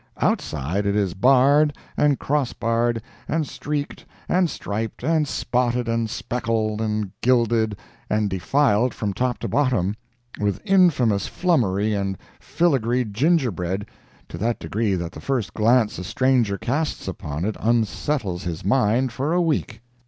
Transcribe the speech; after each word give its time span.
Outside, 0.19 0.87
it 0.87 0.95
is 0.95 1.13
barred, 1.13 1.77
and 1.95 2.17
cross 2.17 2.53
barred, 2.53 3.03
and 3.27 3.47
streaked, 3.47 4.03
and 4.27 4.49
striped, 4.49 5.03
and 5.03 5.27
spotted, 5.27 5.87
and 5.87 6.09
speckled, 6.09 6.81
and 6.81 7.11
gilded, 7.21 7.77
and 8.09 8.27
defiled 8.27 8.95
from 8.95 9.13
top 9.13 9.37
to 9.37 9.47
bottom, 9.47 9.95
with 10.39 10.59
infamous 10.65 11.27
flummery 11.27 11.93
and 11.93 12.17
filagreed 12.39 13.13
gingerbread, 13.13 13.85
to 14.27 14.39
that 14.39 14.57
degree 14.57 14.95
that 14.95 15.11
the 15.11 15.21
first 15.21 15.53
glance 15.53 15.99
a 15.99 16.03
stranger 16.03 16.57
casts 16.57 17.07
upon 17.07 17.45
it 17.45 17.55
unsettles 17.59 18.41
his 18.41 18.65
mind 18.65 19.11
for 19.11 19.33
a 19.33 19.39
week. 19.39 19.81